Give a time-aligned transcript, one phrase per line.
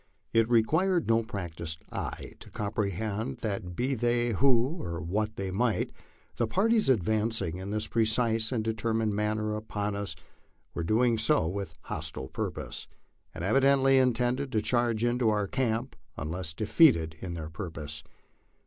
[0.33, 5.91] It required no practised eye to comprehend that be they who or what they might,
[6.37, 10.15] the parties advancing in this precise and determined manner upon us
[10.73, 12.87] were doing so with hostile purpose,
[13.35, 18.01] and evidently intended to charge into our camp unless defeated in their purpose.